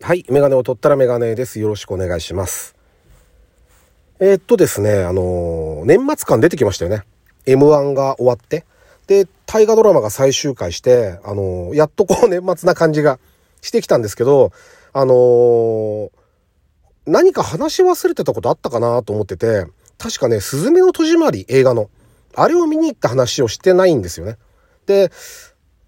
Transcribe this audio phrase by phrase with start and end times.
[0.00, 0.24] はい。
[0.30, 1.58] メガネを取ったらメガネです。
[1.58, 2.76] よろしくお願いします。
[4.20, 7.02] えーっとですね、あのー年末感出てきましたよね。
[7.46, 8.64] M1 が終わって。
[9.08, 13.18] で、大河ドラマが最終回して、あのーやっとこう年末な感じが
[13.60, 14.52] してきたんですけど、
[14.92, 16.10] あの
[17.04, 19.66] 何か話し忘れてたことあったかなと思ってて、
[19.98, 21.90] 確かね、すずめの戸締まり映画の、
[22.36, 24.36] あれを見に行った話をしてないんですよね。
[24.86, 25.10] で、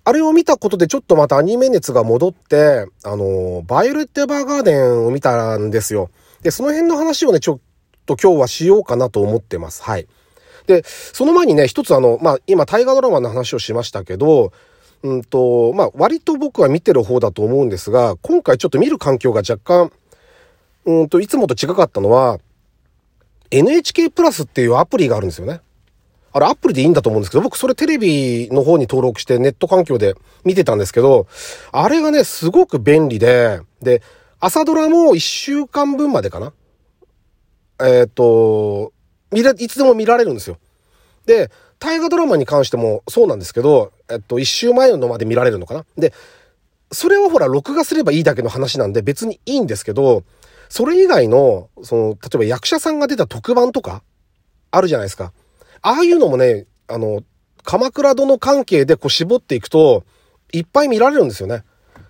[0.04, 6.10] あれを見たことでちょっとまたアニメ熱が戻って、あの、バイオレット・エヴァーガーデンを見たんですよ。
[6.42, 7.58] で、その辺の話をね、ちょっ
[8.06, 9.82] と今日はしようかなと思ってます。
[9.82, 10.06] はい。
[10.66, 14.52] で、その前にね、一つあの、まあ、今、大河ドラマの話をしましたけど、
[15.02, 19.92] うんと、まあ、割と僕は見てる方だと思うんですが、今回ちょっと見る環境が若干、
[20.84, 22.38] うんと、いつもと違かったのは、
[23.50, 25.60] NHK プラスっていうアプリがあるんですよね。
[26.32, 31.26] あれアプリでいいんだと思うんですけど、僕それテレビの方に登録してネット環境で見てたんですけど、
[31.72, 34.02] あれがね、すごく便利で、で、
[34.38, 36.52] 朝ドラも1週間分までかな？
[37.82, 38.92] えっ、と、
[39.32, 40.58] 見れ、いつでも見られるんですよ。
[41.26, 45.84] で、大河ドラマに関してもそうなんですけど、えっと、1週前のまで見られるのかな？
[45.96, 46.12] で、
[46.92, 50.24] それはほら、録画すればいいだけの話なんで別にいいんですけど、
[50.68, 54.02] それ以外の、その、例えば役者さんが出た特番とか、
[54.70, 55.32] あるじゃないですか。
[55.82, 57.22] ああいうのもね、あの、
[57.62, 60.04] 鎌倉殿関係でこう絞っていくと、
[60.52, 61.64] いっぱい見られるんですよね。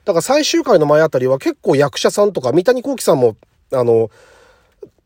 [0.05, 3.37] だから最終回の前あたりは結構役者さんとか、三谷幸喜さんも、
[3.73, 4.11] あの、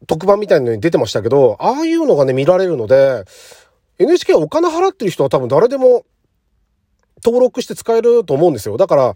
[0.07, 3.25] 特番みたいなのに出てましたけど、ああいうのがね、見られるので、
[3.99, 6.05] NHK はお金払ってる人は多分誰でも
[7.25, 8.77] 登録して使えると思うんですよ。
[8.77, 9.15] だから、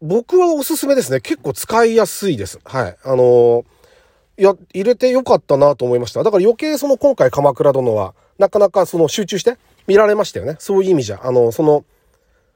[0.00, 1.20] 僕はおすすめですね。
[1.20, 2.58] 結構使いやすいです。
[2.64, 2.96] はい。
[3.04, 3.64] あの
[4.36, 6.22] いや、入れてよかったなと思いました。
[6.22, 10.56] だから余計その今回鎌倉殿は、なかなかその集中して見られましたよね。
[10.58, 11.20] そういう意味じゃ。
[11.22, 11.84] あの、その、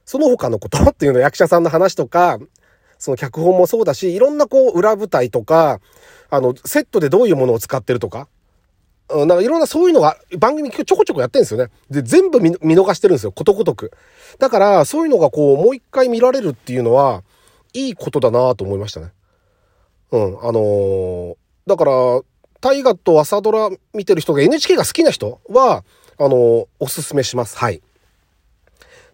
[0.04, 2.38] その他のこと っていうの役者さんの話とか、
[2.98, 5.80] その脚本もそうだし、いろんなこう裏舞台とか、
[6.30, 8.28] あの、セットでどういうものを使ってるとか、
[9.10, 11.70] うん、なんかいろんなそういうのが番組ちょこちょこやってるんですよね。
[11.90, 13.32] で、全部見逃してるんですよ。
[13.32, 13.92] ことごとく。
[14.38, 17.22] だから、そういうのがこう、もう一回見られるっていうのは、
[17.72, 19.12] いいことだなと思いましたね。
[20.10, 21.36] うん、あのー
[21.68, 21.92] だから、
[22.60, 25.84] 大河と朝ドラ見てる人が NHK が好きな人は、
[26.20, 27.56] あのおすすめします。
[27.56, 27.80] はい。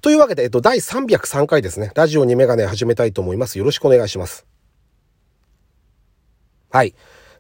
[0.01, 1.91] というわけで、えっと、第303回ですね。
[1.95, 3.59] ラジオにメガネ始めたいと思います。
[3.59, 4.47] よろしくお願いします。
[6.71, 6.95] はい。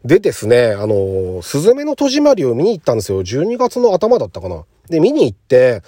[0.05, 3.23] でですね、あのー、すずめの戸締まりを見に行ったんですよ。
[3.23, 4.65] 12月の頭だったかな。
[4.91, 5.83] で、見に行って、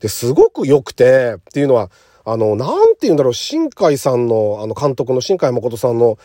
[0.00, 1.90] で、すごく良くて、っていうのは、
[2.24, 6.18] あの、なんて言うんだろう、新海さんの、あの、監督の新海誠さんの、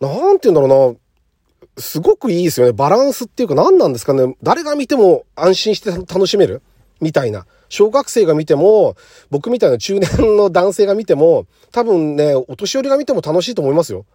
[0.00, 0.98] なんて言うんだろうな、
[1.78, 2.72] すごくいいですよね。
[2.72, 4.36] バランスっていうか何なんですかね。
[4.42, 6.62] 誰が見ても安心して楽しめる？
[7.00, 7.46] みたいな。
[7.68, 8.96] 小学生が見ても、
[9.30, 14.06] 僕みたいな中年の男性が見ても、多分ね、お年寄りが見ても楽しいと思いますよ。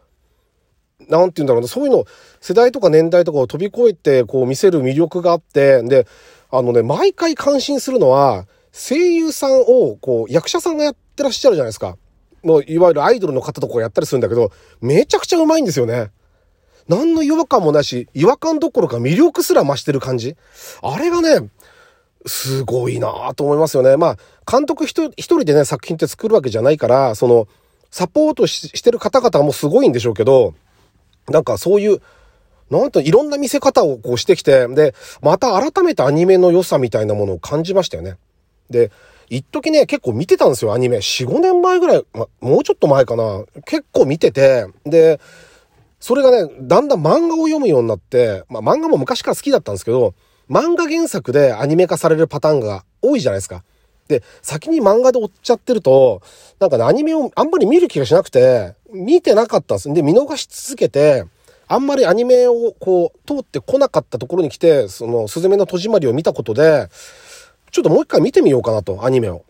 [1.10, 2.06] なんて言うんだろうな、そういうの、
[2.40, 6.08] 世代とか年代とかを飛び越えて、こう見せる魅力があって、で、
[6.50, 11.98] あのね、毎回感心するのは、声優さんを、こう、役者さんがやってらっしゃるじゃないですか。
[12.42, 16.12] もう、いわゆるアイドルの方とかやったりするんだけど、めちゃくちゃうまいんですよね。
[16.92, 20.36] 何の違和感もないし、違和感どころか魅力すら増してる感じ。
[20.82, 21.50] あれがね、
[22.26, 23.96] すごいなぁと思いますよね。
[23.96, 27.48] まあ、監督一人でね、作品って作るわけじゃないから、その、
[27.92, 30.54] サポートししてる方々もすごいんでしょうけど、
[31.30, 32.02] なんかそういう、
[32.70, 38.18] なんといろんな見せ方をこうしてきて、で、また改めてアニメの良さみたいなものを感じましたよね。
[38.70, 38.92] で、
[39.30, 40.98] 一時ね、結構見てたんですよ、アニメ。
[40.98, 43.46] 4、5年前ぐらい、ま、もうちょっと前かな。
[43.66, 45.22] 結構見てて、で、
[46.02, 50.16] それがね、だんだん漫画を読むようになって、まあ漫画も昔から好きだったんですけど、
[50.50, 53.64] 漫画原作でアニメ化されるパターンが多いじゃないですか。
[54.08, 56.22] で、先に漫画で追っちゃってると、
[56.60, 59.94] なんかね、アニメをあんまり見る気がしなくて、見てなかったんです。
[59.94, 61.24] で、見逃し続けて、
[61.68, 66.90] あんまりアニメをこう、通ってこなかったところに来て、その、すずめの戸締まりを見たことで、
[67.72, 69.46] ちょっともう一回見てみようかなと、アニメを。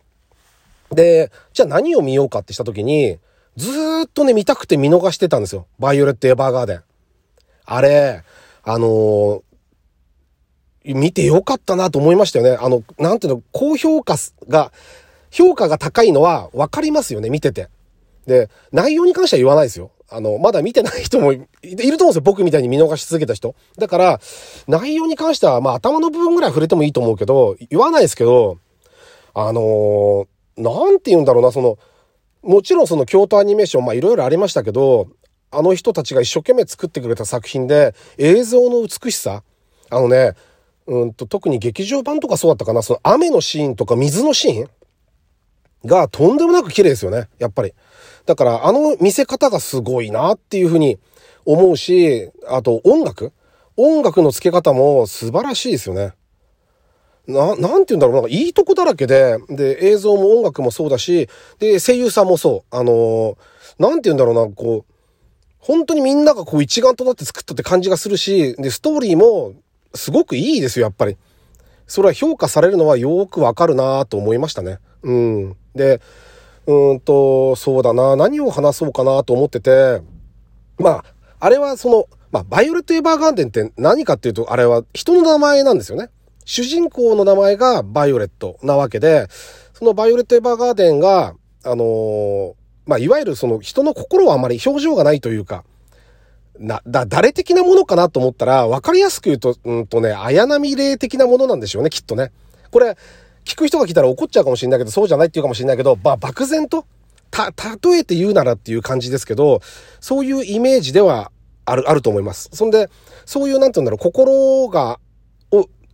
[0.92, 3.18] で、じゃあ何を見ようかってした時に、
[3.58, 5.68] ずーっとね、見たくて見逃してたんですよ。
[5.80, 6.84] バイオレット・エヴァーガーデン。
[7.66, 8.24] あれ、
[8.64, 9.42] あのー
[10.84, 12.58] 見てよかったなと思いましたよね。
[12.60, 14.16] あの、なんていうの、高評価
[14.48, 14.72] が、
[15.30, 17.70] 評価が高いのは分かりますよね、見てて。
[18.26, 19.92] で、内容に関しては言わないですよ。
[20.10, 22.22] あの、まだ見てない人もいると思うんですよ。
[22.22, 23.54] 僕みたいに見逃し続けた人。
[23.78, 24.20] だから、
[24.68, 28.58] 内容に関しては、まあ頭の部分ぐらい触れてもいいと思うけど、言わないですけど、
[29.34, 30.28] あのー
[30.58, 31.78] なんて言うんだろうな、その、
[32.44, 35.08] もちろんその京都アニメーション、まあいろいろありましたけど、
[35.52, 39.44] あの人たちが一生懸命作ってくれた作品で、映像の美しさ、
[39.90, 40.34] あのね、
[40.88, 44.70] うんと、特に劇場版とかそうだったかな、その雨のシーンとか水のシーン
[45.86, 47.28] がとんでもなく綺麗ですよね。
[47.38, 47.74] やっぱり。
[48.26, 51.00] だからあの見せ方がすごいなっていうふうに
[51.46, 53.34] 思うし、あと音楽
[53.78, 56.14] 音楽の付け方も素晴らしいですよね。
[57.28, 61.30] な、なんて言うんだろう、なんかいいとこだらけで、で、映像も音楽もそうだし、
[61.60, 62.76] で、声優さんもそう。
[62.76, 63.36] あのー、
[63.80, 64.94] なんて言うんだろうな、こう、
[65.60, 69.54] 本当にみんながこう一丸となって作ったって感じがするし、で、ストーリーも
[69.94, 71.18] すごくいいですよ、やっぱり。
[71.88, 74.80] それは評価されるのはよくわかるなと思いましたね。
[75.04, 75.56] うん。
[75.76, 76.02] で、
[76.66, 80.02] うんと、そうだな、何を話そうかなと思ってて、
[80.80, 81.06] まあ、
[81.40, 86.10] あれはその、まあ、バイオレット・エヴァーガーデンって何かっていうと、あれは人の名前なんですよね。
[86.46, 89.28] 主人公の名前がバイオレットなわけで、
[89.74, 92.54] そのバイオレット・エヴァーガーデンが、あのー、
[92.86, 95.64] まあ、いわゆるその人の心はあまり表情がないというか、
[96.60, 102.32] な、だ、誰的なものかなと思ったら、わかりやすく言うと、うんとね、綾波レイ的なものなんでしょうね、きっとね。
[102.70, 102.98] これ、
[103.46, 106.86] 聞く人が来たら怒っちゃうかもしれないけど、そうじゃないっていうかもしれないけど、まあ、漠然と、
[107.32, 109.62] た、例えて言うならっていう感じですけど、
[110.00, 111.32] そういうイメージでは
[111.66, 112.50] ある、あると思います。
[112.54, 112.90] そんで、
[113.26, 115.00] そういう、なんて言うんだろう、心が、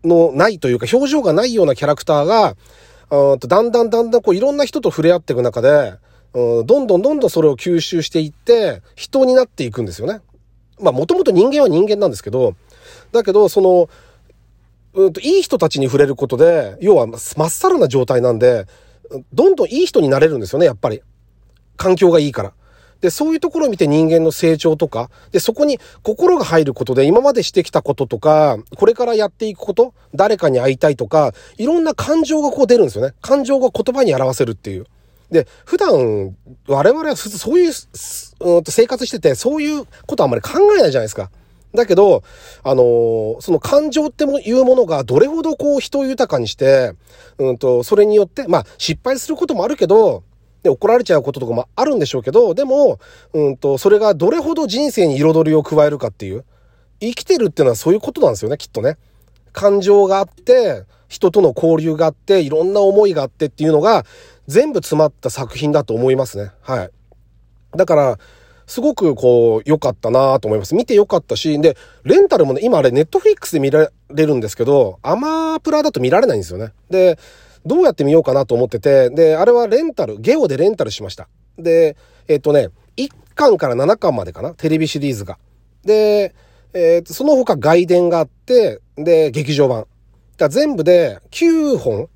[0.04, 2.56] のないというか、表情がないようなキャラクターが、
[3.10, 5.94] うんとだんだんだんだんこういろんな人と触れ合っていく中で、
[6.34, 10.22] うん、どんどんどんどんそれを吸収していって、人になっていくんですよね。
[10.80, 12.56] まあ、もともと人間は人間なんですけど、
[13.12, 13.90] だけど、その、
[14.94, 18.68] うんと、いい人たちに触れることで、要は、まっさらな状態なんで、
[19.34, 21.02] どんどんいい人になれるんですよね、やっぱり。
[21.78, 22.54] 環境がいいから。
[23.02, 33.14] で、そういうところを見て人間の成長とか、で、そこに心が入ることで今までしてきたこととか、これからやっていくこと、誰かに会いたいとか、いろんな感情がこう出るんですよね。
[33.22, 34.86] 感情が言葉に表せるっていう。
[35.32, 36.36] で、普段、
[36.68, 37.72] 我々はそういう、
[38.40, 41.30] うん生活してて、そういうことあんまり考えないじゃないですか。
[41.76, 42.24] だけど、
[42.64, 46.94] あのー、その感情っていうものがどれほどこう人を豊かにして、
[47.38, 50.24] うんと、それによって、まあ失敗することもあるけど、
[50.68, 53.00] で、怒られちゃうこととかもあるんでしょうけど、でも、
[53.34, 56.44] うんと、それがどれほど人生に彩りを加えるかっていう、
[57.00, 58.98] 生きてるっていうのはそういうことなんですよね、きっとね。
[59.54, 64.06] 感情があって、人との交流があって、いろんな思いがあってっていうのが、
[64.48, 66.52] 全部詰まった作品だと思いますね。
[66.62, 66.90] はい。
[67.76, 68.20] だから、
[68.66, 70.76] すごくこう、良かったなと思います。
[70.76, 76.74] 見て良かったし、で、レンタルもね、今あれネットフリックスで見られるんですけど、アマプラだと見られないんですよね。
[76.90, 77.18] で、
[77.68, 81.28] どうやって見ようかなと思ってて、で、あれはレンタル、ゲオでレンタルしました。
[81.58, 81.98] で、
[82.28, 85.38] えっ、とね、1巻から7巻までかな、テレビシリーズが。
[85.84, 86.34] で、
[86.74, 89.86] えっ、と、その他外伝があって、で、劇場版。
[90.38, 92.10] だ全部で9本。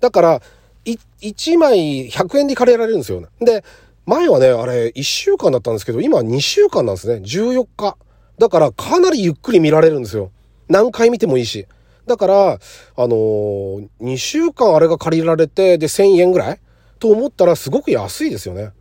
[0.00, 0.42] だから、
[0.84, 3.22] 1枚100円で借りられるんですよ。
[3.40, 3.64] で、
[4.06, 7.16] 前はね、あれ1週間だったんですけど、今は2週間なんですね。
[7.24, 7.96] 14日。
[8.38, 10.30] だからかなりゆっくり見られるんですよ。
[10.68, 11.66] 何回見てもいいし。
[12.10, 12.58] だから、あ
[12.98, 16.60] のー、2週間あれが借りられて、で、1000円ぐらい？
[16.98, 18.72] と思ったらすごく安いですよね。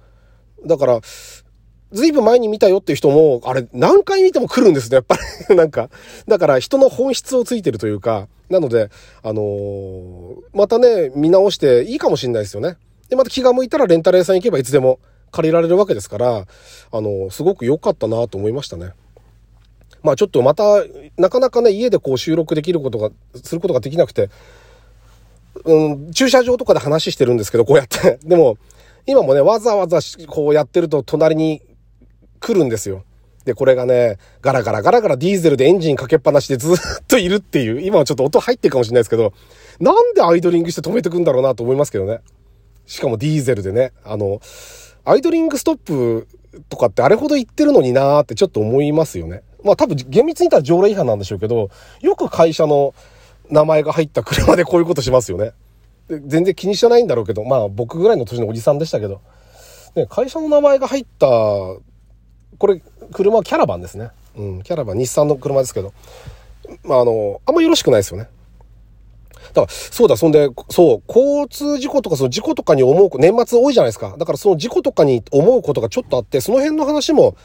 [0.66, 1.00] だから、
[1.92, 5.16] ずいぶん前に見たよっていう人も、あれ、何回見ても来るんですね、やっぱ
[5.48, 5.92] り なんか。
[6.28, 8.90] だから人の本質をついてるというか、なので、
[9.22, 12.78] あのー、またね、見直していいかもしれないですよね。
[13.10, 15.00] で、また気が向いたらレンタル屋さん行けばいつでも
[15.31, 16.48] 借りられるわけですから、
[16.92, 18.94] あのー、すごく良かったなと思いましたね。
[20.04, 20.63] まあちょっとまた、
[21.18, 23.10] なかなかね、家でこう収録できることが、
[23.44, 24.30] することができなくて、
[25.66, 28.19] うん、駐車場とかで話してるんですけど、こうやって。
[28.24, 28.57] でも、
[29.06, 31.62] 今もね、わざわざこうやってると隣に
[32.40, 33.04] 来るんですよ。
[33.45, 39.33] で、これがね、ガラガラガラガラディーゼルでエンジンかけっぱなしでずっといるっていう、今はちょっと音入ってるかもしれないですけど、
[39.80, 42.19] なんでアイドリングして止めてくんだろうなと思いますけどね。
[42.85, 44.42] しかもディーゼルでね、あの、
[45.06, 46.28] アイドリングストップ
[46.69, 49.42] とかってあれほど言ってるのになーってちょっと思いますよね。
[49.63, 51.69] まあ多分厳密に言ったら条例違反なんでしょうけど、
[52.01, 52.94] よく会社の
[53.49, 55.51] 名前が入った車でこういうことしますよね。
[56.09, 59.21] 全然気にしてないんだろうけど、まあ僕ぐらいの年のおじさんでしたけど、
[59.95, 61.28] ね、会社の名前が入った
[62.59, 62.81] これ、
[63.13, 64.09] 車はキャラバンですね。
[64.35, 65.94] うん、キャラバン、日産の車ですけど。
[66.83, 68.28] まあ、あの、あんまよろしくないですよね。
[69.54, 74.16] だから、そうだ、そんで、そう、交通事故とか、その事故とかに思う、年末多いじゃないですか。
[74.18, 77.36] だからその事故とかに思うことがちょっとあって、その辺の話も、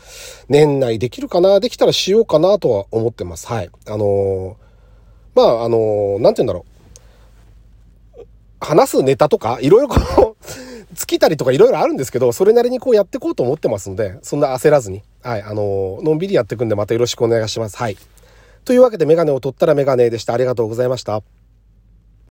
[0.49, 3.47] 年内できるかな、できたらしようかなとは思ってます。
[3.47, 3.71] はい。
[3.87, 4.55] あのー、
[5.35, 6.75] まあ、あのー、なんて言うんだろう。
[8.61, 10.45] 話すネタとか、いろいろこう
[10.95, 17.77] 尽きたりとかいろいろあるんですけど、それなりにこうやっていこうと思ってますので、そんな焦らずに、はい、あののんびりやっていくんでまたよろしくお願いします。
[17.77, 17.97] はい。
[18.65, 20.33] というわけでメガネを取ったらメガネでした。
[20.33, 21.23] ありがとうございました。